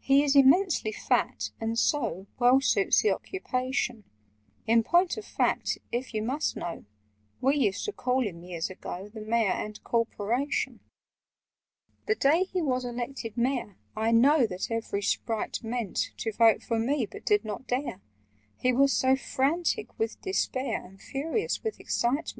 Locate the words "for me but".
16.64-17.24